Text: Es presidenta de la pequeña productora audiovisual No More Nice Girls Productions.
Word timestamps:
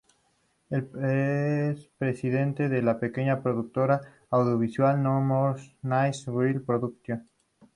Es 0.71 1.85
presidenta 1.99 2.67
de 2.67 2.81
la 2.81 2.99
pequeña 2.99 3.43
productora 3.43 4.01
audiovisual 4.31 5.03
No 5.03 5.21
More 5.21 5.61
Nice 5.83 6.21
Girls 6.31 6.65
Productions. 6.65 7.29